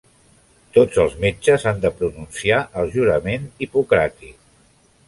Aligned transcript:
Tots 0.77 1.01
els 1.03 1.13
metges 1.25 1.67
han 1.73 1.83
de 1.85 1.91
pronunciar 2.01 2.65
el 2.83 2.91
jurament 2.97 3.47
hipocràtic. 3.69 4.43